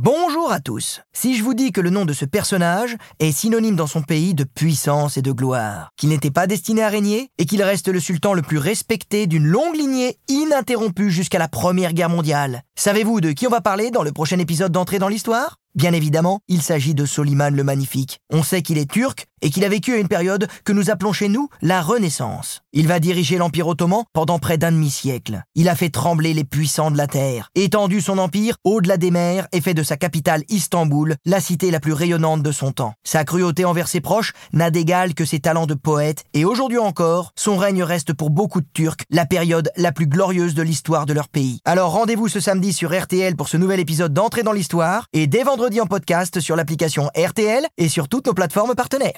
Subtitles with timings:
[0.00, 1.00] Bonjour à tous.
[1.12, 4.32] Si je vous dis que le nom de ce personnage est synonyme dans son pays
[4.32, 7.98] de puissance et de gloire, qu'il n'était pas destiné à régner et qu'il reste le
[7.98, 13.32] sultan le plus respecté d'une longue lignée ininterrompue jusqu'à la Première Guerre mondiale, savez-vous de
[13.32, 15.56] qui on va parler dans le prochain épisode d'entrée dans l'histoire?
[15.74, 18.20] Bien évidemment, il s'agit de Soliman le Magnifique.
[18.30, 21.28] On sait qu'il est turc et qu'il a vécu une période que nous appelons chez
[21.28, 22.62] nous la Renaissance.
[22.72, 25.42] Il va diriger l'Empire ottoman pendant près d'un demi-siècle.
[25.54, 29.48] Il a fait trembler les puissants de la terre, étendu son empire au-delà des mers
[29.52, 32.94] et fait de sa capitale Istanbul la cité la plus rayonnante de son temps.
[33.04, 37.32] Sa cruauté envers ses proches n'a d'égal que ses talents de poète et aujourd'hui encore,
[37.36, 41.12] son règne reste pour beaucoup de Turcs la période la plus glorieuse de l'histoire de
[41.12, 41.60] leur pays.
[41.64, 45.42] Alors rendez-vous ce samedi sur RTL pour ce nouvel épisode d'entrée dans l'histoire et dès
[45.42, 49.12] vendredi en podcast sur l'application RTL et sur toutes nos plateformes partenaires.